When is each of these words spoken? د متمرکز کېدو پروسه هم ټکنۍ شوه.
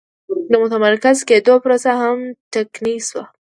د 0.51 0.53
متمرکز 0.61 1.17
کېدو 1.29 1.53
پروسه 1.63 1.91
هم 2.01 2.17
ټکنۍ 2.53 2.95
شوه. 3.07 3.23